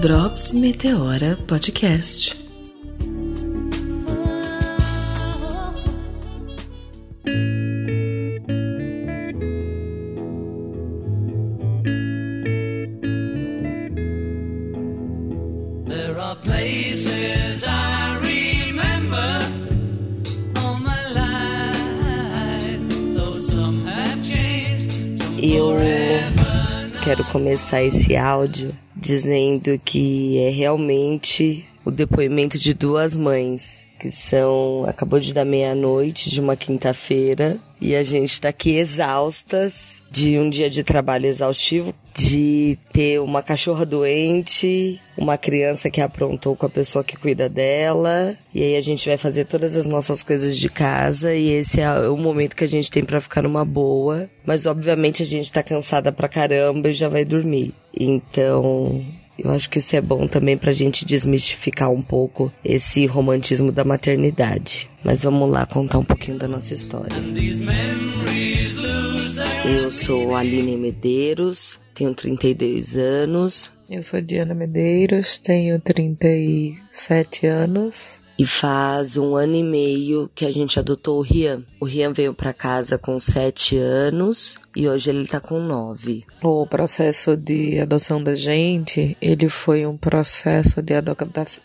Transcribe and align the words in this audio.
Drops 0.00 0.54
Meteora 0.54 1.34
Podcast. 1.46 2.34
There 15.86 16.18
are 16.18 16.36
places 16.36 17.64
I 17.66 18.18
remember 18.22 19.58
all 25.50 26.07
quero 27.08 27.24
começar 27.24 27.82
esse 27.82 28.14
áudio 28.14 28.70
dizendo 28.94 29.80
que 29.82 30.36
é 30.40 30.50
realmente 30.50 31.66
o 31.82 31.90
depoimento 31.90 32.58
de 32.58 32.74
duas 32.74 33.16
mães, 33.16 33.86
que 33.98 34.10
são. 34.10 34.84
acabou 34.86 35.18
de 35.18 35.32
dar 35.32 35.46
meia-noite 35.46 36.28
de 36.28 36.38
uma 36.38 36.54
quinta-feira 36.54 37.58
e 37.80 37.96
a 37.96 38.02
gente 38.02 38.38
tá 38.38 38.50
aqui 38.50 38.76
exaustas 38.76 40.02
de 40.10 40.38
um 40.38 40.50
dia 40.50 40.68
de 40.68 40.84
trabalho 40.84 41.24
exaustivo, 41.24 41.94
de 42.18 42.76
ter 42.92 43.20
uma 43.20 43.42
cachorra 43.42 43.86
doente, 43.86 45.00
uma 45.16 45.38
criança 45.38 45.88
que 45.88 46.00
aprontou 46.00 46.56
com 46.56 46.66
a 46.66 46.70
pessoa 46.70 47.04
que 47.04 47.16
cuida 47.16 47.48
dela, 47.48 48.36
e 48.52 48.60
aí 48.60 48.76
a 48.76 48.80
gente 48.82 49.08
vai 49.08 49.16
fazer 49.16 49.44
todas 49.44 49.76
as 49.76 49.86
nossas 49.86 50.24
coisas 50.24 50.58
de 50.58 50.68
casa 50.68 51.32
e 51.32 51.48
esse 51.50 51.80
é 51.80 52.08
o 52.08 52.16
momento 52.16 52.56
que 52.56 52.64
a 52.64 52.68
gente 52.68 52.90
tem 52.90 53.04
pra 53.04 53.20
ficar 53.20 53.42
numa 53.42 53.64
boa, 53.64 54.28
mas 54.44 54.66
obviamente 54.66 55.22
a 55.22 55.26
gente 55.26 55.52
tá 55.52 55.62
cansada 55.62 56.10
pra 56.10 56.28
caramba 56.28 56.88
e 56.88 56.92
já 56.92 57.08
vai 57.08 57.24
dormir. 57.24 57.72
Então, 57.96 59.04
eu 59.38 59.50
acho 59.52 59.70
que 59.70 59.78
isso 59.78 59.94
é 59.94 60.00
bom 60.00 60.26
também 60.26 60.58
pra 60.58 60.72
gente 60.72 61.04
desmistificar 61.06 61.92
um 61.92 62.02
pouco 62.02 62.52
esse 62.64 63.06
romantismo 63.06 63.70
da 63.70 63.84
maternidade. 63.84 64.90
Mas 65.04 65.22
vamos 65.22 65.48
lá 65.48 65.64
contar 65.66 65.98
um 65.98 66.04
pouquinho 66.04 66.36
da 66.36 66.48
nossa 66.48 66.74
história. 66.74 67.16
Their 67.16 68.57
Eu 69.70 69.90
sou 69.90 70.34
Aline 70.34 70.76
Medeiros, 70.78 71.78
tenho 71.94 72.14
32 72.14 72.96
anos 72.96 73.70
Eu 73.90 74.02
sou 74.02 74.20
Diana 74.20 74.54
Medeiros, 74.54 75.38
tenho 75.38 75.78
37 75.78 77.46
anos. 77.46 78.18
e 78.38 78.46
faz 78.46 79.16
um 79.16 79.34
ano 79.34 79.56
e 79.56 79.62
meio 79.64 80.30
que 80.34 80.46
a 80.46 80.52
gente 80.52 80.78
adotou 80.78 81.18
o 81.18 81.22
Rian. 81.22 81.64
O 81.80 81.84
Rian 81.84 82.12
veio 82.12 82.32
pra 82.32 82.52
casa 82.52 82.96
com 82.96 83.18
7 83.18 83.76
anos 83.76 84.56
e 84.76 84.88
hoje 84.88 85.10
ele 85.10 85.26
tá 85.26 85.40
com 85.40 85.58
9. 85.58 86.24
O 86.42 86.64
processo 86.66 87.36
de 87.36 87.80
adoção 87.80 88.22
da 88.22 88.36
gente, 88.36 89.16
ele 89.20 89.48
foi 89.48 89.84
um 89.84 89.96
processo 89.96 90.80
de, 90.80 90.94
ado 90.94 91.16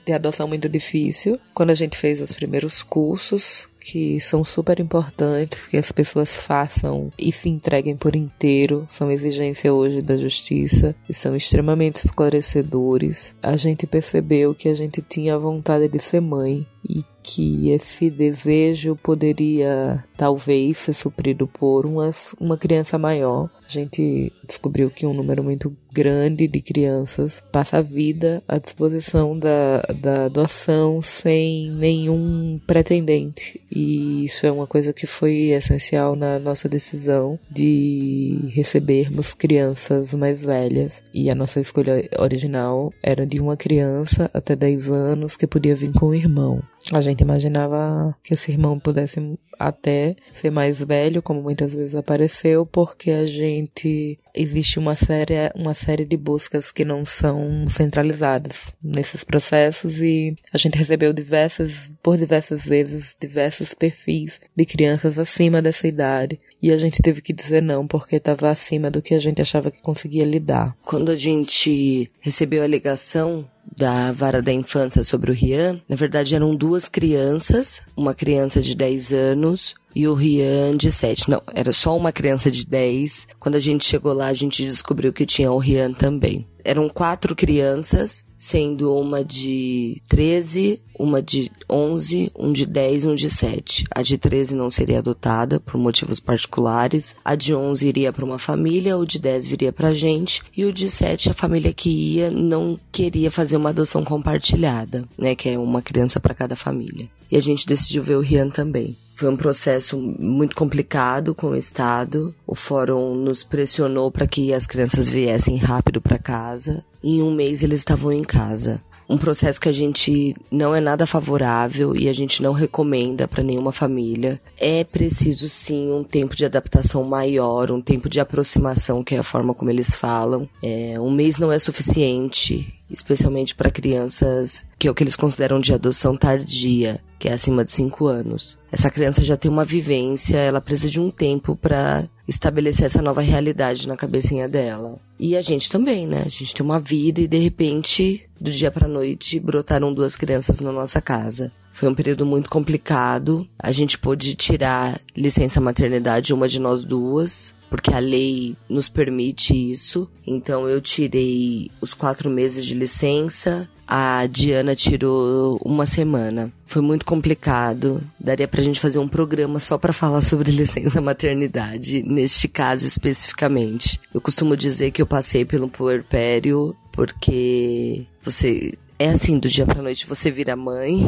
de 0.04 0.12
adoção 0.14 0.48
muito 0.48 0.68
difícil. 0.68 1.40
Quando 1.54 1.70
a 1.70 1.76
gente 1.76 1.96
fez 1.96 2.20
os 2.20 2.34
primeiros 2.34 2.82
cursos, 2.82 3.70
que 3.84 4.20
são 4.20 4.44
super 4.44 4.80
importantes, 4.80 5.68
que 5.68 5.78
as 5.78 5.92
pessoas 5.92 6.38
façam 6.38 7.12
e 7.18 7.32
se 7.32 7.50
entreguem 7.50 7.96
por 7.96 8.16
inteiro, 8.16 8.86
são 8.88 9.12
exigência 9.12 9.74
hoje 9.74 10.02
da 10.02 10.18
justiça 10.18 10.96
e 11.08 11.14
são 11.14 11.36
extremamente 11.36 11.98
esclarecedores. 11.98 13.36
A 13.42 13.58
gente 13.58 13.86
percebeu 13.86 14.56
que 14.56 14.70
a 14.70 14.74
gente 14.74 15.02
tinha 15.02 15.38
vontade 15.38 15.88
de 15.88 16.00
ser 16.00 16.22
mãe 16.22 16.66
e 16.88 17.04
que 17.24 17.70
esse 17.70 18.10
desejo 18.10 18.98
poderia 18.98 20.04
talvez 20.18 20.78
ser 20.78 20.94
suprido 20.94 21.48
por 21.48 21.86
umas, 21.86 22.36
uma 22.40 22.58
criança 22.58 22.98
maior. 22.98 23.50
A 23.66 23.72
gente 23.72 24.32
descobriu 24.46 24.92
que 24.92 25.06
um 25.06 25.14
número 25.14 25.42
muito 25.42 25.76
grande 25.92 26.48
de 26.48 26.60
crianças 26.60 27.42
passa 27.52 27.78
a 27.78 27.82
vida 27.82 28.44
à 28.48 28.58
disposição 28.58 29.40
da, 29.40 29.82
da 29.96 30.28
doação 30.28 31.02
sem 31.02 31.72
nenhum 31.72 32.60
pretendente. 32.68 33.62
E 33.72 34.26
isso 34.26 34.46
é 34.46 34.52
uma 34.52 34.68
coisa 34.68 34.92
que 34.92 35.08
foi 35.08 35.52
essencial 35.52 36.16
na 36.16 36.38
nossa 36.38 36.68
decisão 36.68 37.40
de 37.50 38.40
recebermos 38.50 39.34
crianças 39.34 40.14
mais 40.14 40.44
velhas. 40.44 41.02
E 41.14 41.30
a 41.30 41.36
nossa 41.36 41.62
escolha 41.62 42.08
original 42.20 42.92
era 43.02 43.26
de 43.26 43.40
uma 43.40 43.56
criança 43.56 44.30
até 44.34 44.56
10 44.56 44.90
anos 44.92 45.38
que 45.38 45.48
podia 45.48 45.76
vir 45.76 45.94
com 45.94 46.08
o 46.08 46.16
irmão. 46.16 46.62
A 46.92 47.02
gente 47.02 47.22
imaginava 47.22 48.16
que 48.24 48.34
esse 48.34 48.52
irmão 48.52 48.78
pudesse 48.78 49.20
até 49.58 50.16
ser 50.32 50.52
mais 50.52 50.80
velho, 50.80 51.22
como 51.22 51.42
muitas 51.42 51.74
vezes 51.74 51.96
apareceu, 51.96 52.66
porque 52.66 53.12
a 53.12 53.26
gente 53.26 54.18
existe 54.36 54.80
uma 54.80 54.96
série, 54.96 55.36
uma 55.56 55.74
série 55.74 56.06
de 56.06 56.18
buscas 56.18 56.72
que 56.72 56.84
não 56.84 57.06
são 57.06 57.68
centralizadas 57.70 58.74
nesses 58.84 59.24
processos 59.24 60.02
e 60.02 60.36
a 60.52 60.58
gente 60.58 60.78
recebeu 60.78 61.14
diversas, 61.14 61.94
por 62.02 62.18
diversas 62.18 62.66
vezes, 62.66 63.16
diversos 63.20 63.74
perfis 63.74 64.42
de 64.56 64.66
crianças 64.66 65.18
acima 65.18 65.62
dessa 65.62 65.88
idade. 65.88 66.40
E 66.62 66.72
a 66.72 66.78
gente 66.78 67.02
teve 67.02 67.22
que 67.22 67.34
dizer 67.34 67.62
não, 67.62 67.88
porque 67.88 68.16
estava 68.16 68.50
acima 68.50 68.90
do 68.90 69.02
que 69.02 69.14
a 69.14 69.20
gente 69.20 69.42
achava 69.42 69.72
que 69.72 69.82
conseguia 69.82 70.26
lidar. 70.26 70.76
Quando 70.84 71.12
a 71.12 71.16
gente 71.16 72.10
recebeu 72.22 72.64
a 72.64 72.68
ligação 72.68 73.48
da 73.76 74.12
vara 74.12 74.42
da 74.42 74.52
infância 74.52 75.04
sobre 75.04 75.32
o 75.32 75.34
Rian, 75.34 75.80
na 75.88 75.96
verdade 75.96 76.36
eram 76.36 76.56
duas 76.56 76.88
crianças, 76.88 77.82
uma 77.96 78.14
criança 78.14 78.62
de 78.62 78.76
10 78.76 79.14
anos 79.14 79.76
e 79.96 80.08
o 80.08 80.14
Rian 80.14 80.76
de 80.76 80.92
7. 80.92 81.30
Não, 81.30 81.42
era 81.54 81.72
só 81.72 81.96
uma 81.96 82.12
criança 82.12 82.50
de 82.50 82.66
10. 82.66 83.28
Quando 83.40 83.56
a 83.56 83.60
gente 83.60 83.86
chegou 83.86 84.14
lá, 84.14 84.28
a 84.28 84.34
gente 84.34 84.64
descobriu 84.64 85.14
que 85.14 85.26
tinha 85.26 85.52
o 85.52 85.58
Rian 85.58 85.94
também. 85.94 86.48
Eram 86.64 86.90
quatro 86.90 87.36
crianças, 87.36 88.24
sendo 88.44 88.94
uma 88.94 89.24
de 89.24 90.02
13, 90.10 90.82
uma 91.00 91.22
de 91.22 91.50
11, 91.70 92.30
um 92.38 92.52
de 92.52 92.66
10 92.66 93.06
e 93.06 93.08
um 93.08 93.16
de 93.16 93.30
7. 93.30 93.86
A 93.90 94.04
de 94.04 94.18
13 94.18 94.54
não 94.58 94.70
seria 94.70 95.00
adotada 95.00 95.62
por 95.62 95.78
motivos 95.78 96.20
particulares, 96.20 97.16
a 97.24 97.36
de 97.36 97.56
11 97.56 97.88
iria 97.88 98.12
para 98.12 98.26
uma 98.26 98.38
família, 98.38 98.98
o 98.98 99.06
de 99.06 99.18
10 99.18 99.48
viria 99.48 99.72
pra 99.72 99.94
gente 99.94 100.42
e 100.56 100.66
o 100.66 100.74
de 100.74 100.90
7 100.90 101.30
a 101.30 101.34
família 101.34 101.72
que 101.72 101.90
ia 101.90 102.30
não 102.30 102.78
queria 102.92 103.32
fazer 103.32 103.56
uma 103.56 103.70
adoção 103.70 104.04
compartilhada, 104.04 105.08
né, 105.18 105.36
que 105.36 105.48
é 105.48 105.58
uma 105.58 105.82
criança 105.82 106.20
para 106.20 106.34
cada 106.34 106.58
família. 106.58 107.08
E 107.32 107.38
a 107.38 107.42
gente 107.42 107.66
decidiu 107.66 108.04
ver 108.04 108.18
o 108.18 108.22
Rian 108.22 108.50
também. 108.50 108.94
Foi 109.16 109.30
um 109.30 109.38
processo 109.38 109.98
muito 109.98 110.56
complicado 110.56 111.36
com 111.36 111.48
o 111.48 111.56
Estado. 111.56 112.34
O 112.48 112.56
fórum 112.56 113.14
nos 113.14 113.44
pressionou 113.44 114.12
para 114.12 114.26
que 114.26 114.54
as 114.54 114.66
crianças 114.66 115.08
viessem 115.08 115.56
rápido 115.58 116.02
para 116.02 116.18
casa. 116.18 116.84
Em 117.04 117.22
um 117.22 117.34
mês 117.34 117.62
eles 117.62 117.80
estavam 117.80 118.12
em 118.12 118.24
casa. 118.24 118.82
Um 119.10 119.18
processo 119.18 119.60
que 119.60 119.70
a 119.70 119.74
gente 119.74 120.36
não 120.52 120.74
é 120.74 120.80
nada 120.80 121.06
favorável 121.06 121.96
e 121.96 122.08
a 122.08 122.14
gente 122.14 122.42
não 122.42 122.54
recomenda 122.54 123.28
para 123.28 123.44
nenhuma 123.44 123.72
família. 123.72 124.40
É 124.58 124.84
preciso 124.84 125.50
sim 125.50 125.92
um 125.92 126.04
tempo 126.04 126.36
de 126.36 126.46
adaptação 126.46 127.04
maior, 127.04 127.72
um 127.72 127.82
tempo 127.82 128.10
de 128.10 128.20
aproximação, 128.20 129.04
que 129.04 129.16
é 129.16 129.20
a 129.20 129.24
forma 129.24 129.54
como 129.54 129.70
eles 129.70 129.96
falam. 129.96 130.48
É, 130.62 131.00
um 131.00 131.12
mês 131.12 131.38
não 131.38 131.52
é 131.52 131.60
suficiente 131.60 132.68
especialmente 132.90 133.56
para 133.56 133.72
crianças 133.72 134.64
que 134.84 134.88
é 134.88 134.92
o 134.92 134.94
que 134.94 135.02
eles 135.02 135.16
consideram 135.16 135.62
de 135.62 135.74
adoção 135.74 136.18
tardia, 136.18 137.02
que 137.18 137.30
é 137.30 137.32
acima 137.32 137.64
de 137.64 137.72
5 137.72 138.06
anos. 138.06 138.58
Essa 138.70 138.92
criança 138.92 139.24
já 139.24 139.38
tem 139.38 139.50
uma 139.50 139.64
vivência, 139.64 140.36
ela 140.36 140.60
precisa 140.60 140.92
de 140.92 141.00
um 141.00 141.10
tempo 141.10 141.56
para 141.56 142.04
estabelecer 142.28 142.86
essa 142.86 143.02
nova 143.02 143.22
realidade 143.22 143.88
na 143.88 143.98
cabecinha 143.98 144.48
dela. 144.48 145.00
E 145.20 145.36
a 145.36 145.42
gente 145.42 145.70
também, 145.70 146.08
né? 146.08 146.24
A 146.26 146.30
gente 146.30 146.54
tem 146.54 146.66
uma 146.66 146.80
vida 146.80 147.22
e 147.22 147.28
de 147.28 147.38
repente, 147.38 148.24
do 148.40 148.52
dia 148.52 148.72
para 148.72 148.88
noite, 148.88 149.40
brotaram 149.40 149.94
duas 149.94 150.16
crianças 150.16 150.60
na 150.60 150.72
nossa 150.72 151.02
casa. 151.02 151.52
Foi 151.74 151.90
um 151.90 151.96
período 151.96 152.26
muito 152.26 152.50
complicado. 152.50 153.48
A 153.58 153.72
gente 153.72 153.98
pôde 153.98 154.36
tirar 154.36 155.02
licença 155.18 155.60
maternidade 155.60 156.34
uma 156.34 156.48
de 156.48 156.60
nós 156.60 156.86
duas, 156.86 157.54
porque 157.68 157.92
a 157.92 158.00
lei 158.00 158.56
nos 158.70 158.88
permite 158.88 159.54
isso. 159.72 160.08
Então 160.26 160.70
eu 160.70 160.80
tirei 160.80 161.72
os 161.82 161.96
quatro 161.96 162.30
meses 162.30 162.64
de 162.64 162.76
licença. 162.76 163.68
A 163.88 164.28
Diana 164.28 164.76
tirou 164.76 165.60
uma 165.66 165.88
semana. 165.88 166.54
Foi 166.64 166.82
muito 166.82 167.06
complicado. 167.06 168.02
Daria 168.20 168.48
pra 168.48 168.62
gente 168.62 168.80
fazer 168.80 169.00
um 169.00 169.08
programa 169.08 169.60
só 169.60 169.76
para 169.76 169.92
falar 169.92 170.22
sobre 170.22 170.52
licença 170.54 171.02
maternidade, 171.02 172.04
neste 172.04 172.48
caso 172.48 172.86
especificamente. 172.86 174.00
Eu 174.14 174.22
costumo 174.22 174.56
dizer 174.56 174.92
que 174.92 175.02
eu 175.02 175.08
passei 175.08 175.44
pelo 175.44 175.68
puerpério 175.68 176.76
porque 176.92 178.06
você 178.22 178.72
é 179.00 179.10
assim, 179.10 179.40
do 179.40 179.50
dia 179.50 179.66
pra 179.66 179.82
noite 179.82 180.06
você 180.06 180.30
vira 180.30 180.56
mãe. 180.56 181.04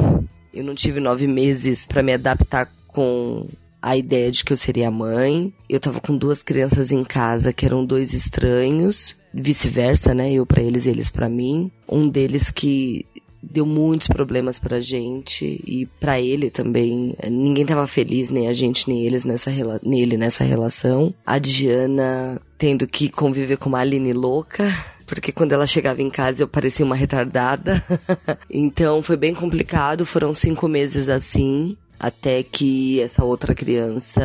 Eu 0.55 0.63
não 0.63 0.73
tive 0.73 0.99
nove 0.99 1.27
meses 1.27 1.85
para 1.85 2.01
me 2.01 2.13
adaptar 2.13 2.71
com 2.87 3.45
a 3.81 3.95
ideia 3.95 4.31
de 4.31 4.43
que 4.43 4.53
eu 4.53 4.57
seria 4.57 4.89
mãe. 4.89 5.53
Eu 5.69 5.79
tava 5.79 5.99
com 5.99 6.17
duas 6.17 6.41
crianças 6.41 6.91
em 6.91 7.03
casa 7.03 7.53
que 7.53 7.65
eram 7.65 7.85
dois 7.85 8.13
estranhos, 8.13 9.15
vice-versa, 9.33 10.13
né? 10.13 10.31
Eu 10.31 10.45
para 10.45 10.63
eles 10.63 10.87
eles 10.87 11.09
para 11.09 11.29
mim. 11.29 11.69
Um 11.87 12.07
deles 12.07 12.49
que 12.49 13.05
deu 13.43 13.65
muitos 13.65 14.07
problemas 14.07 14.59
pra 14.59 14.81
gente 14.81 15.61
e 15.65 15.85
pra 15.99 16.19
ele 16.19 16.49
também. 16.49 17.15
Ninguém 17.29 17.65
tava 17.65 17.85
feliz, 17.85 18.31
nem 18.31 18.47
a 18.47 18.53
gente, 18.53 18.87
nem 18.89 19.05
eles 19.05 19.23
nessa 19.23 19.51
nele 19.83 20.17
nessa 20.17 20.43
relação. 20.43 21.13
A 21.25 21.37
Diana 21.37 22.41
tendo 22.57 22.87
que 22.87 23.09
conviver 23.09 23.57
com 23.57 23.69
uma 23.69 23.79
Aline 23.79 24.13
louca, 24.13 24.65
porque 25.05 25.31
quando 25.31 25.53
ela 25.53 25.67
chegava 25.67 26.01
em 26.01 26.09
casa 26.09 26.43
eu 26.43 26.47
parecia 26.47 26.85
uma 26.85 26.95
retardada. 26.95 27.83
então 28.49 29.01
foi 29.03 29.17
bem 29.17 29.33
complicado, 29.33 30.05
foram 30.05 30.33
cinco 30.33 30.67
meses 30.67 31.09
assim, 31.09 31.77
até 31.99 32.43
que 32.43 32.99
essa 33.01 33.23
outra 33.23 33.55
criança, 33.55 34.21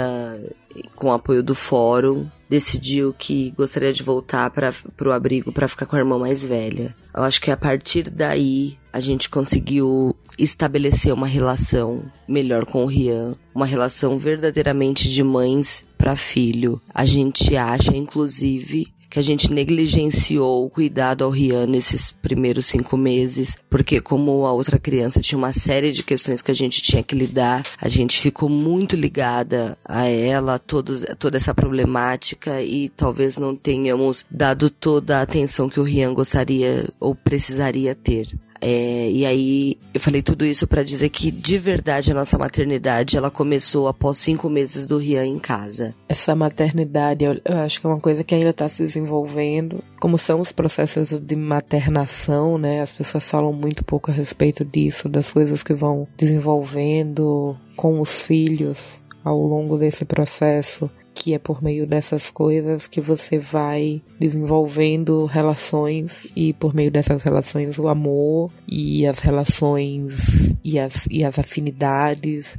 com 0.94 1.09
o 1.09 1.12
apoio 1.12 1.43
do 1.43 1.55
fórum, 1.55 2.27
decidiu 2.49 3.15
que 3.17 3.53
gostaria 3.53 3.93
de 3.93 4.03
voltar 4.03 4.50
para 4.50 4.73
o 5.05 5.12
abrigo 5.12 5.53
para 5.53 5.69
ficar 5.69 5.87
com 5.87 5.97
a 5.97 6.00
irmã 6.00 6.19
mais 6.19 6.44
velha. 6.44 6.94
Eu 7.15 7.23
acho 7.23 7.41
que 7.41 7.50
a 7.50 7.56
partir 7.56 8.11
daí 8.11 8.77
a 8.93 9.00
gente 9.00 9.31
conseguiu 9.31 10.17
estabelecer 10.38 11.12
uma 11.12 11.27
relação 11.27 12.03
melhor 12.27 12.65
com 12.65 12.82
o 12.82 12.87
Rian, 12.87 13.37
uma 13.55 13.67
relação 13.67 14.19
verdadeiramente 14.19 15.09
de 15.09 15.23
mães 15.23 15.85
para 15.97 16.17
filho. 16.17 16.81
A 16.93 17.05
gente 17.05 17.56
acha, 17.56 17.94
inclusive, 17.94 18.88
que 19.11 19.19
a 19.19 19.23
gente 19.23 19.53
negligenciou 19.53 20.65
o 20.65 20.71
cuidado 20.71 21.25
ao 21.25 21.31
Rian 21.31 21.67
nesses 21.67 22.12
primeiros 22.12 22.67
cinco 22.67 22.97
meses, 22.97 23.57
porque 23.69 24.01
como 24.01 24.47
a 24.47 24.53
outra 24.53 24.79
criança 24.79 25.21
tinha 25.21 25.37
uma 25.37 25.53
série 25.53 25.91
de 25.91 26.05
questões 26.05 26.41
que 26.41 26.53
a 26.53 26.55
gente 26.55 26.81
tinha 26.81 27.03
que 27.03 27.17
lidar, 27.17 27.67
a 27.81 27.89
gente 27.89 28.21
ficou 28.21 28.49
muito 28.49 28.95
ligada 28.95 29.77
a 29.85 30.07
ela, 30.07 30.59
todos, 30.59 31.05
toda 31.19 31.37
essa 31.37 31.53
problemática 31.53 32.62
e 32.62 32.89
talvez 32.89 33.37
não 33.37 33.57
tenhamos 33.57 34.25
dado 34.31 34.71
toda 34.71 35.19
a 35.19 35.23
atenção 35.23 35.69
que 35.69 35.81
o 35.81 35.85
Rian 35.85 36.15
gostaria 36.15 36.89
ou 37.01 37.15
precisaria 37.15 37.95
ter. 37.95 38.29
É, 38.61 39.11
e 39.11 39.25
aí 39.25 39.79
eu 39.95 40.01
falei 40.01 40.23
tudo 40.23 40.45
isso 40.45 40.67
para 40.67 40.83
dizer 40.83 41.09
que 41.09 41.31
de 41.31 41.57
verdade 41.59 42.12
a 42.12 42.15
nossa 42.15 42.37
maternidade 42.37 43.17
ela 43.17 43.31
começou 43.31 43.89
após 43.89 44.19
cinco 44.19 44.51
meses 44.51 44.87
do 44.87 44.99
Rian 44.99 45.27
em 45.27 45.39
casa. 45.39 45.95
Essa 46.09 46.35
maternidade 46.35 47.25
eu, 47.25 47.41
eu 47.45 47.59
acho 47.59 47.81
que 47.81 47.87
é 47.87 47.91
uma 47.91 48.01
coisa 48.01 48.23
que 48.23 48.35
ainda 48.35 48.51
está 48.51 48.69
se 48.69 48.83
desenvolvendo. 48.83 49.83
Como 50.01 50.19
são 50.19 50.41
os 50.41 50.53
processos 50.53 51.19
de 51.19 51.37
maternação, 51.37 52.59
né? 52.59 52.81
As 52.81 52.93
pessoas 52.93 53.29
falam 53.29 53.53
muito 53.53 53.85
pouco 53.85 54.11
a 54.11 54.15
respeito 54.15 54.65
disso, 54.65 55.09
das 55.09 55.33
coisas 55.33 55.63
que 55.63 55.75
vão 55.75 56.06
desenvolvendo 56.17 57.56
com 57.77 58.01
os 58.01 58.23
filhos 58.23 59.01
ao 59.25 59.39
longo 59.39 59.77
desse 59.77 60.05
processo 60.05 60.91
que 61.20 61.34
é 61.34 61.38
por 61.38 61.62
meio 61.62 61.87
dessas 61.87 62.31
coisas 62.31 62.88
que 62.88 62.99
você 62.99 63.38
vai 63.38 64.00
desenvolvendo 64.19 65.26
relações 65.26 66.26
e 66.34 66.55
por 66.55 66.75
meio 66.75 66.90
dessas 66.90 67.22
relações 67.22 67.78
o 67.78 67.88
amor 67.88 68.50
e 68.67 69.06
as 69.06 69.19
relações 69.19 70.56
e 70.64 70.78
as, 70.78 71.06
e 71.11 71.22
as 71.22 71.38
afinidades 71.38 72.56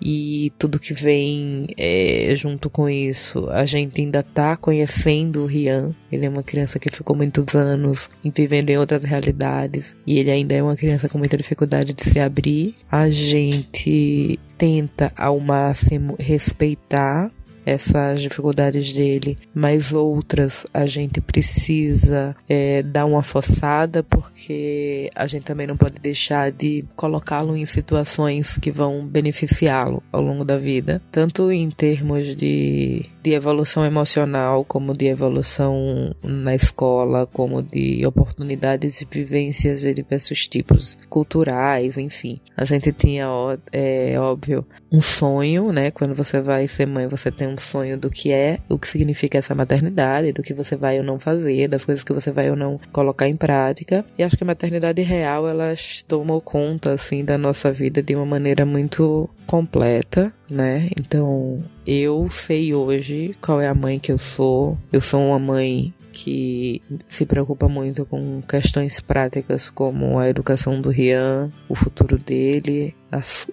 e 0.00 0.52
tudo 0.56 0.78
que 0.78 0.94
vem 0.94 1.66
é, 1.76 2.32
junto 2.36 2.70
com 2.70 2.88
isso. 2.88 3.48
A 3.50 3.64
gente 3.64 4.00
ainda 4.00 4.22
tá 4.22 4.56
conhecendo 4.56 5.42
o 5.42 5.46
Rian. 5.46 5.92
Ele 6.12 6.26
é 6.26 6.28
uma 6.28 6.42
criança 6.44 6.78
que 6.78 6.90
ficou 6.92 7.16
muitos 7.16 7.52
anos 7.56 8.08
vivendo 8.22 8.70
em 8.70 8.78
outras 8.78 9.02
realidades 9.02 9.96
e 10.06 10.20
ele 10.20 10.30
ainda 10.30 10.54
é 10.54 10.62
uma 10.62 10.76
criança 10.76 11.08
com 11.08 11.18
muita 11.18 11.36
dificuldade 11.36 11.92
de 11.92 12.04
se 12.04 12.20
abrir. 12.20 12.76
A 12.88 13.10
gente 13.10 14.38
tenta 14.56 15.12
ao 15.16 15.40
máximo 15.40 16.14
respeitar 16.16 17.32
essas 17.64 18.22
dificuldades 18.22 18.92
dele, 18.92 19.38
mas 19.54 19.92
outras 19.92 20.66
a 20.72 20.86
gente 20.86 21.20
precisa 21.20 22.36
é, 22.48 22.82
dar 22.82 23.06
uma 23.06 23.22
forçada 23.22 24.02
porque 24.02 25.10
a 25.14 25.26
gente 25.26 25.44
também 25.44 25.66
não 25.66 25.76
pode 25.76 25.98
deixar 26.00 26.50
de 26.50 26.84
colocá-lo 26.94 27.56
em 27.56 27.66
situações 27.66 28.58
que 28.58 28.70
vão 28.70 29.04
beneficiá-lo 29.04 30.02
ao 30.12 30.22
longo 30.22 30.44
da 30.44 30.56
vida, 30.56 31.00
tanto 31.10 31.50
em 31.50 31.70
termos 31.70 32.34
de, 32.34 33.06
de 33.24 33.32
evolução 33.32 33.86
emocional, 33.86 34.66
como 34.66 34.94
de 34.94 35.06
evolução 35.06 36.14
na 36.22 36.54
escola, 36.54 37.26
como 37.26 37.62
de 37.62 38.04
oportunidades 38.06 39.00
e 39.00 39.06
vivências 39.10 39.80
de 39.80 39.94
diversos 39.94 40.46
tipos 40.46 40.98
culturais, 41.08 41.96
enfim. 41.96 42.38
A 42.54 42.66
gente 42.66 42.92
tinha, 42.92 43.26
é 43.72 44.14
óbvio, 44.20 44.66
um 44.92 45.00
sonho, 45.00 45.72
né? 45.72 45.90
Quando 45.90 46.14
você 46.14 46.38
vai 46.38 46.68
ser 46.68 46.86
mãe, 46.86 47.06
você 47.06 47.30
tem 47.30 47.48
um 47.48 47.56
sonho 47.56 47.96
do 47.96 48.10
que 48.10 48.30
é, 48.30 48.58
o 48.68 48.78
que 48.78 48.86
significa 48.86 49.38
essa 49.38 49.54
maternidade, 49.54 50.30
do 50.30 50.42
que 50.42 50.52
você 50.52 50.76
vai 50.76 50.98
ou 50.98 51.04
não 51.04 51.18
fazer, 51.18 51.66
das 51.66 51.82
coisas 51.82 52.04
que 52.04 52.12
você 52.12 52.30
vai 52.30 52.50
ou 52.50 52.56
não 52.56 52.78
colocar 52.92 53.26
em 53.26 53.36
prática. 53.36 54.04
E 54.18 54.22
acho 54.22 54.36
que 54.36 54.44
a 54.44 54.46
maternidade 54.46 55.00
real, 55.00 55.48
ela 55.48 55.74
tomou 56.06 56.42
conta, 56.42 56.92
assim, 56.92 57.24
da 57.24 57.38
nossa 57.38 57.72
vida 57.72 58.02
de 58.02 58.14
uma 58.14 58.26
maneira 58.26 58.66
muito 58.66 59.30
completa, 59.46 60.32
né? 60.48 60.90
Então, 60.98 61.64
eu 61.86 62.28
sei 62.30 62.74
hoje 62.74 63.34
qual 63.40 63.60
é 63.60 63.68
a 63.68 63.74
mãe 63.74 63.98
que 63.98 64.12
eu 64.12 64.18
sou. 64.18 64.78
Eu 64.92 65.00
sou 65.00 65.20
uma 65.20 65.38
mãe 65.38 65.92
que 66.14 66.80
se 67.08 67.26
preocupa 67.26 67.68
muito 67.68 68.06
com 68.06 68.40
questões 68.42 69.00
práticas 69.00 69.68
como 69.68 70.18
a 70.18 70.28
educação 70.28 70.80
do 70.80 70.88
Rian, 70.88 71.52
o 71.68 71.74
futuro 71.74 72.16
dele. 72.16 72.94
As, 73.10 73.48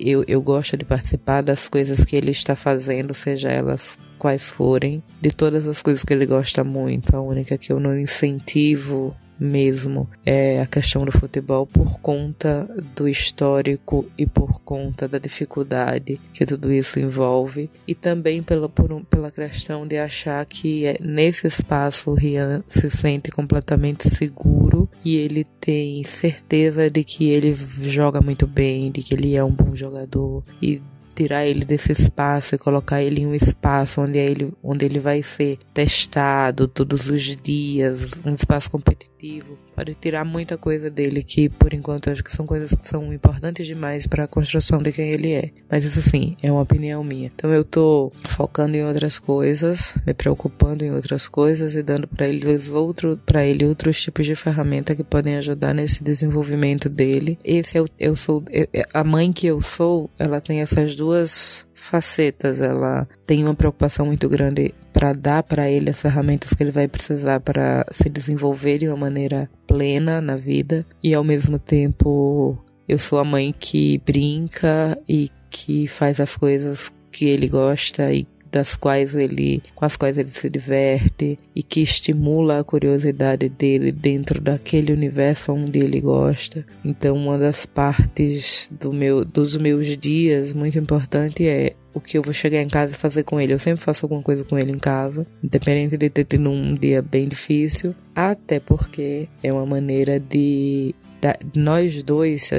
eu, 0.00 0.24
eu 0.26 0.40
gosto 0.40 0.76
de 0.76 0.84
participar 0.84 1.42
das 1.42 1.68
coisas 1.68 2.04
que 2.04 2.14
ele 2.14 2.30
está 2.30 2.54
fazendo, 2.54 3.12
seja 3.12 3.50
elas 3.50 3.98
quais 4.16 4.50
forem, 4.50 5.02
de 5.20 5.30
todas 5.30 5.66
as 5.66 5.82
coisas 5.82 6.04
que 6.04 6.12
ele 6.12 6.26
gosta 6.26 6.62
muito. 6.62 7.14
A 7.14 7.20
única 7.20 7.58
que 7.58 7.72
eu 7.72 7.80
não 7.80 7.98
incentivo 7.98 9.14
mesmo 9.38 10.08
é 10.24 10.60
a 10.60 10.66
questão 10.66 11.04
do 11.04 11.12
futebol 11.12 11.66
por 11.66 12.00
conta 12.00 12.68
do 12.94 13.08
histórico 13.08 14.06
e 14.16 14.26
por 14.26 14.60
conta 14.60 15.06
da 15.06 15.18
dificuldade 15.18 16.20
que 16.32 16.44
tudo 16.44 16.72
isso 16.72 16.98
envolve. 16.98 17.70
E 17.86 17.94
também 17.94 18.42
pela, 18.42 18.68
por, 18.68 19.02
pela 19.04 19.30
questão 19.30 19.86
de 19.86 19.98
achar 19.98 20.44
que 20.44 20.86
é, 20.86 20.96
nesse 21.00 21.46
espaço 21.46 22.10
o 22.10 22.14
Rian 22.14 22.62
se 22.66 22.90
sente 22.90 23.30
completamente 23.30 24.08
seguro 24.08 24.88
e 25.04 25.16
ele 25.16 25.44
tem 25.60 26.02
certeza 26.04 26.90
de 26.90 27.04
que 27.04 27.28
ele 27.28 27.54
joga 27.54 28.20
muito 28.20 28.46
bem, 28.46 28.90
de 28.90 29.02
que 29.02 29.14
ele 29.14 29.36
é 29.36 29.44
um 29.44 29.50
bom 29.50 29.74
jogador 29.74 30.42
e 30.60 30.80
tirar 31.18 31.44
ele 31.44 31.64
desse 31.64 31.90
espaço 31.90 32.54
e 32.54 32.58
colocar 32.58 33.02
ele 33.02 33.22
em 33.22 33.26
um 33.26 33.34
espaço 33.34 34.00
onde 34.00 34.18
ele, 34.18 34.52
onde 34.62 34.84
ele 34.84 35.00
vai 35.00 35.20
ser 35.20 35.58
testado 35.74 36.68
todos 36.68 37.10
os 37.10 37.34
dias, 37.34 38.06
um 38.24 38.32
espaço 38.32 38.70
competitivo, 38.70 39.58
pode 39.74 39.94
tirar 39.96 40.24
muita 40.24 40.56
coisa 40.56 40.88
dele 40.88 41.24
que, 41.24 41.48
por 41.48 41.74
enquanto, 41.74 42.08
acho 42.08 42.22
que 42.22 42.30
são 42.30 42.46
coisas 42.46 42.72
que 42.72 42.86
são 42.86 43.12
importantes 43.12 43.66
demais 43.66 44.06
para 44.06 44.24
a 44.24 44.28
construção 44.28 44.78
de 44.78 44.92
quem 44.92 45.10
ele 45.10 45.32
é. 45.32 45.50
Mas 45.68 45.82
isso 45.82 46.00
sim, 46.02 46.36
é 46.40 46.52
uma 46.52 46.62
opinião 46.62 47.02
minha. 47.02 47.32
Então 47.34 47.52
eu 47.52 47.64
tô 47.64 48.12
focando 48.28 48.76
em 48.76 48.84
outras 48.84 49.18
coisas, 49.18 49.98
me 50.06 50.14
preocupando 50.14 50.84
em 50.84 50.92
outras 50.92 51.28
coisas 51.28 51.74
e 51.74 51.82
dando 51.82 52.06
para 52.06 52.28
ele 52.28 52.46
outro, 52.72 53.20
para 53.26 53.44
ele 53.44 53.64
outros 53.64 54.00
tipos 54.00 54.24
de 54.24 54.36
ferramenta 54.36 54.94
que 54.94 55.02
podem 55.02 55.36
ajudar 55.36 55.74
nesse 55.74 56.04
desenvolvimento 56.04 56.88
dele. 56.88 57.38
Esse 57.42 57.76
é 57.76 57.82
o, 57.82 57.88
eu 57.98 58.14
sou 58.14 58.44
é, 58.52 58.68
é, 58.72 58.84
a 58.94 59.02
mãe 59.02 59.32
que 59.32 59.48
eu 59.48 59.60
sou, 59.60 60.08
ela 60.16 60.40
tem 60.40 60.60
essas 60.60 60.94
duas 60.94 61.07
duas 61.08 61.66
facetas. 61.74 62.60
Ela 62.60 63.08
tem 63.26 63.42
uma 63.42 63.54
preocupação 63.54 64.04
muito 64.04 64.28
grande 64.28 64.74
para 64.92 65.12
dar 65.12 65.42
para 65.42 65.70
ele 65.70 65.90
as 65.90 66.00
ferramentas 66.00 66.52
que 66.52 66.62
ele 66.62 66.70
vai 66.70 66.86
precisar 66.86 67.40
para 67.40 67.86
se 67.90 68.08
desenvolver 68.10 68.78
de 68.78 68.88
uma 68.88 68.96
maneira 68.96 69.50
plena 69.66 70.20
na 70.20 70.36
vida 70.36 70.84
e 71.02 71.14
ao 71.14 71.24
mesmo 71.24 71.58
tempo 71.58 72.58
eu 72.86 72.98
sou 72.98 73.18
a 73.18 73.24
mãe 73.24 73.54
que 73.58 73.98
brinca 74.04 74.98
e 75.08 75.30
que 75.50 75.86
faz 75.86 76.20
as 76.20 76.36
coisas 76.36 76.92
que 77.10 77.26
ele 77.26 77.48
gosta 77.48 78.12
e 78.12 78.26
das 78.50 78.74
quais 78.74 79.14
ele, 79.14 79.62
com 79.74 79.84
as 79.84 79.96
quais 79.96 80.18
ele 80.18 80.28
se 80.28 80.48
diverte 80.48 81.38
e 81.54 81.62
que 81.62 81.80
estimula 81.80 82.60
a 82.60 82.64
curiosidade 82.64 83.48
dele 83.48 83.92
dentro 83.92 84.40
daquele 84.40 84.92
universo 84.92 85.52
onde 85.52 85.78
ele 85.78 86.00
gosta. 86.00 86.64
Então, 86.84 87.16
uma 87.16 87.38
das 87.38 87.66
partes 87.66 88.70
do 88.72 88.92
meu, 88.92 89.24
dos 89.24 89.56
meus 89.56 89.96
dias 89.96 90.52
muito 90.52 90.78
importante 90.78 91.46
é 91.46 91.74
o 91.92 92.00
que 92.00 92.16
eu 92.16 92.22
vou 92.22 92.32
chegar 92.32 92.62
em 92.62 92.68
casa 92.68 92.92
e 92.92 92.96
fazer 92.96 93.24
com 93.24 93.40
ele. 93.40 93.52
Eu 93.52 93.58
sempre 93.58 93.82
faço 93.82 94.04
alguma 94.06 94.22
coisa 94.22 94.44
com 94.44 94.58
ele 94.58 94.72
em 94.72 94.78
casa, 94.78 95.26
independente 95.42 95.96
de 95.96 96.08
ter 96.08 96.24
tido 96.24 96.50
um 96.50 96.74
dia 96.74 97.02
bem 97.02 97.26
difícil, 97.26 97.94
até 98.14 98.60
porque 98.60 99.28
é 99.42 99.52
uma 99.52 99.66
maneira 99.66 100.20
de 100.20 100.94
da, 101.20 101.36
nós 101.54 102.00
dois, 102.02 102.50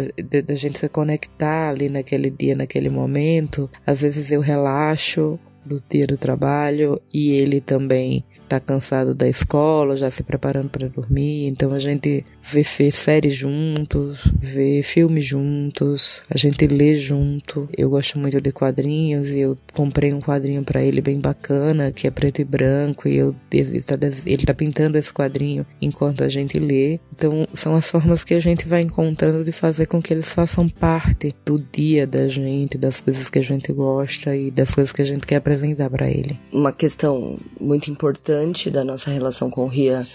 da 0.45 0.55
gente 0.55 0.77
se 0.77 0.89
conectar 0.89 1.69
ali 1.69 1.89
naquele 1.89 2.29
dia, 2.29 2.55
naquele 2.55 2.89
momento. 2.89 3.69
Às 3.85 4.01
vezes 4.01 4.31
eu 4.31 4.41
relaxo, 4.41 5.39
do 5.65 5.81
dia 5.89 6.07
do 6.07 6.17
trabalho 6.17 7.01
e 7.13 7.31
ele 7.31 7.61
também 7.61 8.23
tá 8.47 8.59
cansado 8.59 9.13
da 9.13 9.27
escola, 9.27 9.95
já 9.95 10.09
se 10.09 10.23
preparando 10.23 10.69
para 10.69 10.87
dormir. 10.87 11.47
Então 11.47 11.71
a 11.71 11.79
gente 11.79 12.25
vê 12.51 12.91
séries 12.91 13.35
juntos, 13.35 14.19
vê 14.39 14.81
filmes 14.83 15.25
juntos, 15.25 16.23
a 16.29 16.37
gente 16.37 16.65
lê 16.67 16.95
junto. 16.97 17.69
Eu 17.77 17.89
gosto 17.89 18.17
muito 18.17 18.41
de 18.41 18.51
quadrinhos 18.51 19.31
e 19.31 19.39
eu 19.39 19.57
comprei 19.73 20.13
um 20.13 20.19
quadrinho 20.19 20.63
para 20.63 20.83
ele 20.83 21.01
bem 21.01 21.19
bacana, 21.19 21.91
que 21.91 22.07
é 22.07 22.11
preto 22.11 22.41
e 22.41 22.45
branco, 22.45 23.07
e 23.07 23.15
eu, 23.15 23.35
ele, 23.51 23.81
tá, 23.81 23.95
ele 24.25 24.45
tá 24.45 24.53
pintando 24.53 24.97
esse 24.97 25.13
quadrinho 25.13 25.65
enquanto 25.81 26.23
a 26.23 26.29
gente 26.29 26.59
lê. 26.59 26.99
Então 27.13 27.47
são 27.53 27.75
as 27.75 27.89
formas 27.89 28.23
que 28.23 28.33
a 28.33 28.39
gente 28.39 28.67
vai 28.67 28.81
encontrando 28.81 29.43
de 29.43 29.51
fazer 29.51 29.85
com 29.85 30.01
que 30.01 30.13
eles 30.13 30.33
façam 30.33 30.67
parte 30.67 31.35
do 31.45 31.59
dia 31.59 32.07
da 32.07 32.27
gente, 32.27 32.77
das 32.77 33.01
coisas 33.01 33.29
que 33.29 33.39
a 33.39 33.43
gente 33.43 33.71
gosta 33.73 34.35
e 34.35 34.51
das 34.51 34.73
coisas 34.73 34.91
que 34.91 35.01
a 35.01 35.05
gente 35.05 35.25
quer 35.25 35.37
apresentar 35.37 35.89
para 35.89 36.09
ele. 36.09 36.39
Uma 36.51 36.71
questão 36.71 37.39
muito 37.59 37.91
importante 37.91 38.69
da 38.69 38.83
nossa 38.83 39.11
relação 39.11 39.49
com 39.49 39.65
o 39.65 39.67
Rian 39.67 40.05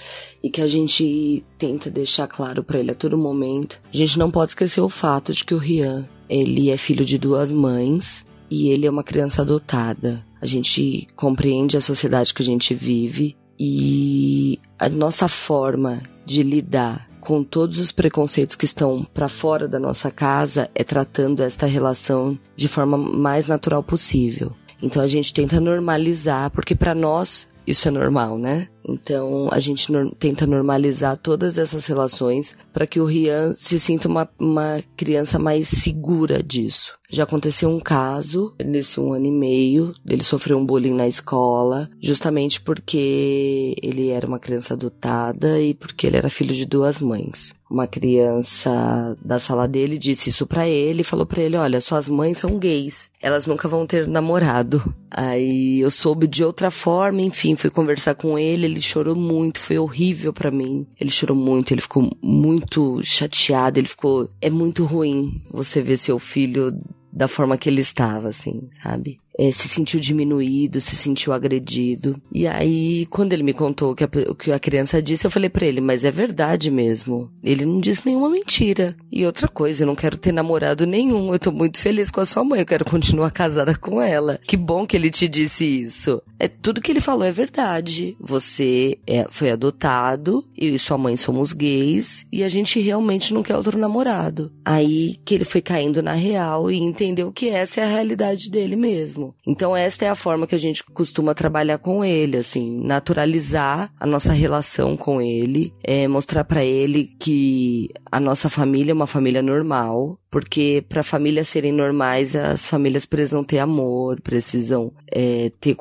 e 0.44 0.50
que 0.50 0.60
a 0.60 0.66
gente 0.66 1.42
tenta 1.56 1.90
deixar 1.90 2.28
claro 2.28 2.62
para 2.62 2.78
ele 2.78 2.90
a 2.90 2.94
todo 2.94 3.16
momento. 3.16 3.80
A 3.90 3.96
gente 3.96 4.18
não 4.18 4.30
pode 4.30 4.50
esquecer 4.50 4.82
o 4.82 4.90
fato 4.90 5.32
de 5.32 5.42
que 5.42 5.54
o 5.54 5.58
Rian, 5.58 6.06
ele 6.28 6.68
é 6.68 6.76
filho 6.76 7.02
de 7.02 7.16
duas 7.16 7.50
mães 7.50 8.26
e 8.50 8.68
ele 8.68 8.84
é 8.86 8.90
uma 8.90 9.02
criança 9.02 9.40
adotada. 9.40 10.22
A 10.42 10.46
gente 10.46 11.08
compreende 11.16 11.78
a 11.78 11.80
sociedade 11.80 12.34
que 12.34 12.42
a 12.42 12.44
gente 12.44 12.74
vive 12.74 13.34
e 13.58 14.60
a 14.78 14.86
nossa 14.86 15.28
forma 15.28 16.02
de 16.26 16.42
lidar 16.42 17.08
com 17.22 17.42
todos 17.42 17.78
os 17.78 17.90
preconceitos 17.90 18.54
que 18.54 18.66
estão 18.66 19.02
para 19.14 19.30
fora 19.30 19.66
da 19.66 19.80
nossa 19.80 20.10
casa 20.10 20.68
é 20.74 20.84
tratando 20.84 21.42
esta 21.42 21.64
relação 21.64 22.38
de 22.54 22.68
forma 22.68 22.98
mais 22.98 23.48
natural 23.48 23.82
possível. 23.82 24.54
Então 24.82 25.02
a 25.02 25.08
gente 25.08 25.32
tenta 25.32 25.58
normalizar, 25.58 26.50
porque 26.50 26.74
para 26.74 26.94
nós 26.94 27.46
isso 27.66 27.88
é 27.88 27.90
normal, 27.90 28.36
né? 28.36 28.68
Então 28.86 29.48
a 29.50 29.58
gente 29.58 29.90
no 29.90 30.10
tenta 30.14 30.46
normalizar 30.46 31.16
todas 31.16 31.58
essas 31.58 31.86
relações 31.86 32.54
para 32.72 32.86
que 32.86 33.00
o 33.00 33.04
Rian 33.04 33.54
se 33.54 33.78
sinta 33.78 34.08
uma, 34.08 34.28
uma 34.38 34.82
criança 34.96 35.38
mais 35.38 35.68
segura 35.68 36.42
disso. 36.42 36.94
Já 37.14 37.22
aconteceu 37.22 37.68
um 37.68 37.78
caso 37.78 38.54
nesse 38.64 38.98
um 38.98 39.12
ano 39.12 39.26
e 39.26 39.30
meio, 39.30 39.94
ele 40.04 40.24
sofreu 40.24 40.58
um 40.58 40.66
bullying 40.66 40.94
na 40.94 41.06
escola, 41.06 41.88
justamente 42.00 42.60
porque 42.60 43.76
ele 43.80 44.08
era 44.08 44.26
uma 44.26 44.40
criança 44.40 44.74
adotada 44.74 45.60
e 45.60 45.74
porque 45.74 46.06
ele 46.06 46.16
era 46.16 46.28
filho 46.28 46.52
de 46.52 46.66
duas 46.66 47.00
mães. 47.00 47.54
Uma 47.70 47.86
criança 47.86 49.16
da 49.24 49.38
sala 49.38 49.68
dele 49.68 49.98
disse 49.98 50.30
isso 50.30 50.46
para 50.46 50.68
ele 50.68 51.00
e 51.00 51.04
falou 51.04 51.24
para 51.24 51.42
ele: 51.42 51.56
Olha, 51.56 51.80
suas 51.80 52.08
mães 52.08 52.38
são 52.38 52.58
gays, 52.58 53.10
elas 53.22 53.46
nunca 53.46 53.68
vão 53.68 53.86
ter 53.86 54.06
namorado. 54.06 54.82
Aí 55.10 55.80
eu 55.80 55.90
soube 55.90 56.26
de 56.26 56.42
outra 56.42 56.70
forma, 56.70 57.22
enfim, 57.22 57.54
fui 57.54 57.70
conversar 57.70 58.16
com 58.16 58.38
ele, 58.38 58.66
ele 58.66 58.73
chorou 58.80 59.16
muito, 59.16 59.58
foi 59.58 59.78
horrível 59.78 60.32
para 60.32 60.50
mim. 60.50 60.86
Ele 60.98 61.10
chorou 61.10 61.36
muito, 61.36 61.72
ele 61.72 61.80
ficou 61.80 62.10
muito 62.22 63.00
chateado, 63.02 63.78
ele 63.78 63.88
ficou. 63.88 64.28
É 64.40 64.50
muito 64.50 64.84
ruim 64.84 65.40
você 65.50 65.82
ver 65.82 65.96
seu 65.96 66.18
filho 66.18 66.70
da 67.12 67.28
forma 67.28 67.56
que 67.56 67.68
ele 67.68 67.80
estava, 67.80 68.28
assim, 68.28 68.68
sabe? 68.82 69.18
É, 69.38 69.50
se 69.50 69.68
sentiu 69.68 69.98
diminuído, 69.98 70.80
se 70.80 70.96
sentiu 70.96 71.32
agredido. 71.32 72.20
E 72.32 72.46
aí, 72.46 73.06
quando 73.06 73.32
ele 73.32 73.42
me 73.42 73.52
contou 73.52 73.92
o 73.92 73.94
que 73.94 74.04
a, 74.04 74.08
o 74.28 74.34
que 74.34 74.52
a 74.52 74.58
criança 74.58 75.02
disse, 75.02 75.26
eu 75.26 75.30
falei 75.30 75.50
para 75.50 75.66
ele, 75.66 75.80
mas 75.80 76.04
é 76.04 76.10
verdade 76.10 76.70
mesmo. 76.70 77.30
Ele 77.42 77.64
não 77.64 77.80
disse 77.80 78.06
nenhuma 78.06 78.30
mentira. 78.30 78.96
E 79.10 79.26
outra 79.26 79.48
coisa, 79.48 79.82
eu 79.82 79.86
não 79.86 79.96
quero 79.96 80.16
ter 80.16 80.32
namorado 80.32 80.86
nenhum. 80.86 81.32
Eu 81.32 81.38
tô 81.38 81.50
muito 81.50 81.78
feliz 81.78 82.10
com 82.10 82.20
a 82.20 82.26
sua 82.26 82.44
mãe, 82.44 82.60
eu 82.60 82.66
quero 82.66 82.84
continuar 82.84 83.30
casada 83.32 83.76
com 83.76 84.00
ela. 84.00 84.38
Que 84.46 84.56
bom 84.56 84.86
que 84.86 84.96
ele 84.96 85.10
te 85.10 85.26
disse 85.28 85.64
isso. 85.64 86.22
É 86.38 86.48
tudo 86.48 86.80
que 86.80 86.92
ele 86.92 87.00
falou 87.00 87.24
é 87.24 87.32
verdade. 87.32 88.16
Você 88.20 88.98
é, 89.06 89.26
foi 89.30 89.50
adotado, 89.50 90.44
eu 90.56 90.74
e 90.74 90.78
sua 90.78 90.98
mãe 90.98 91.16
somos 91.16 91.52
gays, 91.52 92.26
e 92.32 92.42
a 92.42 92.48
gente 92.48 92.80
realmente 92.80 93.32
não 93.32 93.42
quer 93.42 93.56
outro 93.56 93.78
namorado. 93.78 94.52
Aí 94.64 95.16
que 95.24 95.34
ele 95.34 95.44
foi 95.44 95.60
caindo 95.60 96.02
na 96.02 96.12
real 96.12 96.70
e 96.70 96.76
entendeu 96.76 97.32
que 97.32 97.48
essa 97.48 97.80
é 97.80 97.84
a 97.84 97.88
realidade 97.88 98.50
dele 98.50 98.76
mesmo. 98.76 99.23
Então 99.46 99.76
esta 99.76 100.04
é 100.04 100.08
a 100.08 100.14
forma 100.14 100.46
que 100.46 100.54
a 100.54 100.58
gente 100.58 100.82
costuma 100.82 101.34
trabalhar 101.34 101.78
com 101.78 102.04
ele, 102.04 102.36
assim, 102.36 102.80
naturalizar 102.82 103.92
a 103.98 104.06
nossa 104.06 104.32
relação 104.32 104.96
com 104.96 105.20
ele, 105.20 105.72
é, 105.82 106.08
mostrar 106.08 106.44
para 106.44 106.64
ele 106.64 107.08
que 107.20 107.88
a 108.10 108.18
nossa 108.18 108.48
família 108.48 108.92
é 108.92 108.94
uma 108.94 109.06
família 109.06 109.42
normal, 109.42 110.18
porque 110.30 110.84
para 110.88 111.02
famílias 111.02 111.48
serem 111.48 111.72
normais, 111.72 112.34
as 112.34 112.66
famílias 112.66 113.06
precisam 113.06 113.44
ter 113.44 113.58
amor, 113.58 114.20
precisam 114.20 114.92
é, 115.12 115.50
ter 115.60 115.74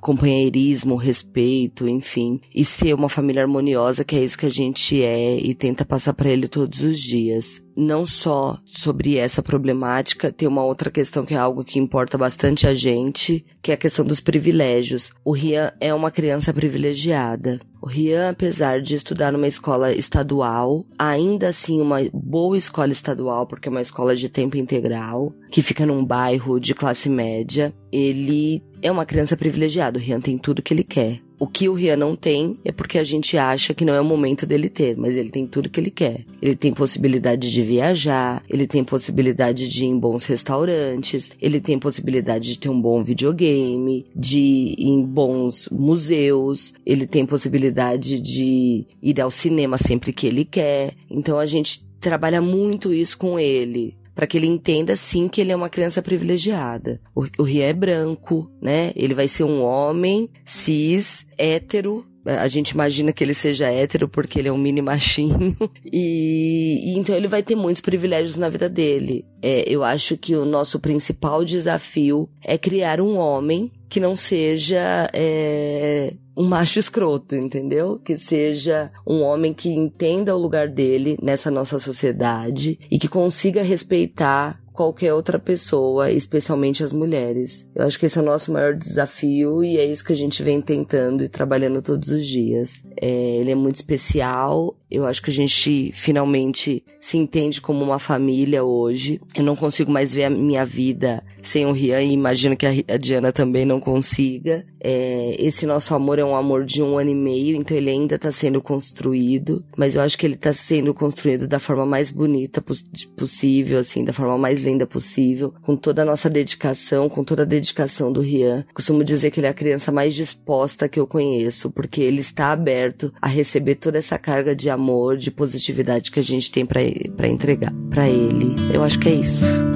companheirismo, 0.00 0.96
respeito, 0.96 1.88
enfim, 1.88 2.40
e 2.54 2.64
ser 2.64 2.94
uma 2.94 3.08
família 3.08 3.42
harmoniosa, 3.42 4.04
que 4.04 4.16
é 4.16 4.24
isso 4.24 4.38
que 4.38 4.46
a 4.46 4.50
gente 4.50 5.02
é 5.02 5.38
e 5.38 5.54
tenta 5.54 5.84
passar 5.84 6.14
para 6.14 6.30
ele 6.30 6.48
todos 6.48 6.82
os 6.82 6.98
dias. 6.98 7.62
Não 7.76 8.06
só 8.06 8.58
sobre 8.64 9.16
essa 9.16 9.42
problemática, 9.42 10.32
tem 10.32 10.48
uma 10.48 10.64
outra 10.64 10.90
questão 10.90 11.26
que 11.26 11.34
é 11.34 11.36
algo 11.36 11.62
que 11.64 11.78
importa 11.78 12.16
bastante 12.16 12.66
a 12.66 12.72
gente, 12.72 13.44
que 13.60 13.70
é 13.70 13.74
a 13.74 13.78
questão 13.78 14.04
dos 14.04 14.20
privilégios. 14.20 15.10
O 15.24 15.32
Rian 15.32 15.72
é 15.80 15.92
uma 15.92 16.10
criança 16.10 16.54
privilegiada. 16.54 17.60
Rian, 17.86 18.30
apesar 18.30 18.80
de 18.80 18.94
estudar 18.94 19.32
numa 19.32 19.46
escola 19.46 19.92
estadual, 19.92 20.84
ainda 20.98 21.48
assim 21.48 21.80
uma 21.80 21.98
boa 22.12 22.56
escola 22.56 22.92
estadual, 22.92 23.46
porque 23.46 23.68
é 23.68 23.70
uma 23.70 23.80
escola 23.80 24.14
de 24.14 24.28
tempo 24.28 24.56
integral, 24.56 25.32
que 25.50 25.62
fica 25.62 25.86
num 25.86 26.04
bairro 26.04 26.58
de 26.60 26.74
classe 26.74 27.08
média, 27.08 27.74
ele 27.92 28.62
é 28.82 28.90
uma 28.90 29.06
criança 29.06 29.36
privilegiada. 29.36 29.98
O 29.98 30.02
Rian 30.02 30.20
tem 30.20 30.38
tudo 30.38 30.62
que 30.62 30.74
ele 30.74 30.84
quer. 30.84 31.25
O 31.38 31.46
que 31.46 31.68
o 31.68 31.74
Rian 31.74 31.96
não 31.96 32.16
tem 32.16 32.58
é 32.64 32.72
porque 32.72 32.98
a 32.98 33.04
gente 33.04 33.36
acha 33.36 33.74
que 33.74 33.84
não 33.84 33.92
é 33.92 34.00
o 34.00 34.04
momento 34.04 34.46
dele 34.46 34.70
ter, 34.70 34.96
mas 34.96 35.16
ele 35.16 35.28
tem 35.28 35.46
tudo 35.46 35.68
que 35.68 35.78
ele 35.78 35.90
quer. 35.90 36.24
Ele 36.40 36.56
tem 36.56 36.72
possibilidade 36.72 37.50
de 37.50 37.62
viajar, 37.62 38.42
ele 38.48 38.66
tem 38.66 38.82
possibilidade 38.82 39.68
de 39.68 39.84
ir 39.84 39.88
em 39.88 39.98
bons 39.98 40.24
restaurantes, 40.24 41.30
ele 41.40 41.60
tem 41.60 41.78
possibilidade 41.78 42.52
de 42.52 42.58
ter 42.58 42.70
um 42.70 42.80
bom 42.80 43.04
videogame, 43.04 44.06
de 44.16 44.38
ir 44.38 44.88
em 44.88 45.02
bons 45.02 45.68
museus, 45.70 46.72
ele 46.86 47.06
tem 47.06 47.26
possibilidade 47.26 48.18
de 48.18 48.86
ir 49.02 49.20
ao 49.20 49.30
cinema 49.30 49.76
sempre 49.76 50.14
que 50.14 50.26
ele 50.26 50.44
quer. 50.44 50.94
Então 51.10 51.38
a 51.38 51.44
gente 51.44 51.84
trabalha 52.00 52.40
muito 52.40 52.94
isso 52.94 53.18
com 53.18 53.38
ele 53.38 53.94
para 54.16 54.26
que 54.26 54.38
ele 54.38 54.46
entenda 54.46 54.96
sim 54.96 55.28
que 55.28 55.42
ele 55.42 55.52
é 55.52 55.56
uma 55.56 55.68
criança 55.68 56.00
privilegiada. 56.00 56.98
O, 57.14 57.26
o 57.38 57.42
Rian 57.42 57.66
é 57.66 57.72
branco, 57.74 58.50
né? 58.62 58.90
Ele 58.96 59.12
vai 59.12 59.28
ser 59.28 59.44
um 59.44 59.62
homem 59.62 60.28
cis, 60.44 61.26
hétero, 61.36 62.04
a 62.26 62.48
gente 62.48 62.70
imagina 62.70 63.12
que 63.12 63.22
ele 63.22 63.34
seja 63.34 63.70
hétero 63.70 64.08
porque 64.08 64.38
ele 64.38 64.48
é 64.48 64.52
um 64.52 64.58
mini 64.58 64.82
machinho. 64.82 65.56
E, 65.92 66.92
e 66.92 66.98
então 66.98 67.14
ele 67.14 67.28
vai 67.28 67.42
ter 67.42 67.54
muitos 67.54 67.80
privilégios 67.80 68.36
na 68.36 68.48
vida 68.48 68.68
dele. 68.68 69.24
É, 69.40 69.64
eu 69.66 69.84
acho 69.84 70.16
que 70.16 70.34
o 70.34 70.44
nosso 70.44 70.80
principal 70.80 71.44
desafio 71.44 72.28
é 72.44 72.58
criar 72.58 73.00
um 73.00 73.16
homem 73.16 73.70
que 73.88 74.00
não 74.00 74.16
seja 74.16 75.08
é, 75.14 76.12
um 76.36 76.44
macho 76.44 76.78
escroto, 76.78 77.34
entendeu? 77.34 77.98
Que 77.98 78.18
seja 78.18 78.90
um 79.06 79.22
homem 79.22 79.54
que 79.54 79.70
entenda 79.70 80.36
o 80.36 80.40
lugar 80.40 80.68
dele 80.68 81.16
nessa 81.22 81.50
nossa 81.50 81.78
sociedade 81.78 82.78
e 82.90 82.98
que 82.98 83.08
consiga 83.08 83.62
respeitar 83.62 84.60
qualquer 84.76 85.14
outra 85.14 85.38
pessoa, 85.38 86.12
especialmente 86.12 86.84
as 86.84 86.92
mulheres. 86.92 87.66
Eu 87.74 87.86
acho 87.86 87.98
que 87.98 88.06
esse 88.06 88.18
é 88.18 88.22
o 88.22 88.24
nosso 88.24 88.52
maior 88.52 88.74
desafio 88.74 89.64
e 89.64 89.78
é 89.78 89.84
isso 89.84 90.04
que 90.04 90.12
a 90.12 90.16
gente 90.16 90.42
vem 90.42 90.60
tentando 90.60 91.24
e 91.24 91.28
trabalhando 91.28 91.80
todos 91.80 92.10
os 92.10 92.24
dias. 92.24 92.84
É, 93.00 93.36
ele 93.36 93.50
é 93.50 93.54
muito 93.54 93.76
especial. 93.76 94.76
Eu 94.88 95.04
acho 95.04 95.22
que 95.22 95.30
a 95.30 95.32
gente 95.32 95.90
finalmente 95.92 96.84
se 97.00 97.16
entende 97.16 97.60
como 97.60 97.82
uma 97.82 97.98
família 97.98 98.62
hoje. 98.62 99.20
Eu 99.34 99.42
não 99.42 99.56
consigo 99.56 99.90
mais 99.90 100.14
ver 100.14 100.24
a 100.24 100.30
minha 100.30 100.64
vida 100.64 101.24
sem 101.42 101.66
o 101.66 101.72
Rian 101.72 102.02
e 102.02 102.12
imagino 102.12 102.56
que 102.56 102.66
a 102.66 102.96
Diana 102.96 103.32
também 103.32 103.64
não 103.64 103.80
consiga. 103.80 104.64
É, 104.88 105.34
esse 105.40 105.66
nosso 105.66 105.92
amor 105.96 106.20
é 106.20 106.24
um 106.24 106.36
amor 106.36 106.64
de 106.64 106.80
um 106.80 106.96
ano 106.96 107.10
e 107.10 107.14
meio, 107.14 107.56
então 107.56 107.76
ele 107.76 107.90
ainda 107.90 108.14
está 108.14 108.30
sendo 108.30 108.62
construído, 108.62 109.64
mas 109.76 109.96
eu 109.96 110.00
acho 110.00 110.16
que 110.16 110.24
ele 110.24 110.34
está 110.34 110.52
sendo 110.52 110.94
construído 110.94 111.48
da 111.48 111.58
forma 111.58 111.84
mais 111.84 112.12
bonita 112.12 112.62
poss 112.62 112.84
possível, 113.16 113.80
assim, 113.80 114.04
da 114.04 114.12
forma 114.12 114.38
mais 114.38 114.62
linda 114.62 114.86
possível, 114.86 115.52
com 115.62 115.74
toda 115.74 116.02
a 116.02 116.04
nossa 116.04 116.30
dedicação, 116.30 117.08
com 117.08 117.24
toda 117.24 117.42
a 117.42 117.44
dedicação 117.44 118.12
do 118.12 118.20
Rian. 118.20 118.64
Costumo 118.72 119.02
dizer 119.02 119.32
que 119.32 119.40
ele 119.40 119.48
é 119.48 119.50
a 119.50 119.54
criança 119.54 119.90
mais 119.90 120.14
disposta 120.14 120.88
que 120.88 121.00
eu 121.00 121.06
conheço, 121.06 121.68
porque 121.68 122.00
ele 122.00 122.20
está 122.20 122.52
aberto 122.52 123.12
a 123.20 123.26
receber 123.26 123.74
toda 123.74 123.98
essa 123.98 124.16
carga 124.16 124.54
de 124.54 124.70
amor, 124.70 125.16
de 125.16 125.32
positividade 125.32 126.12
que 126.12 126.20
a 126.20 126.24
gente 126.24 126.48
tem 126.48 126.64
para 126.64 127.26
entregar 127.26 127.72
para 127.90 128.08
ele. 128.08 128.54
Eu 128.72 128.84
acho 128.84 129.00
que 129.00 129.08
é 129.08 129.14
isso. 129.14 129.75